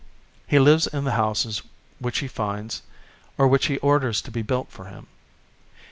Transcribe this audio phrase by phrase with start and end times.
[0.47, 1.61] He lives in the houses
[1.99, 2.81] which he finds,
[3.37, 5.05] or which he orders to be built for him.